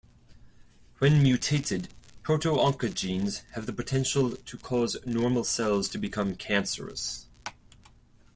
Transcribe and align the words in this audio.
When 0.97 1.21
mutated, 1.21 1.89
proto-oncogenes 2.23 3.43
have 3.51 3.67
the 3.67 3.71
potential 3.71 4.35
to 4.35 4.57
cause 4.57 4.97
normal 5.05 5.43
cells 5.43 5.87
to 5.89 5.99
become 5.99 6.33
cancerous. 6.35 7.27